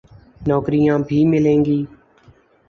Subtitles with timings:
[0.47, 1.79] نوکریاں بھی ملیں گی۔